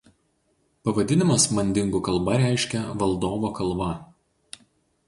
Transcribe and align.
Pavadinimas 0.87 1.45
mandingų 1.59 2.01
kalba 2.09 2.39
reiškia 2.45 2.83
„valdovo 3.05 3.53
kalva“. 3.63 3.93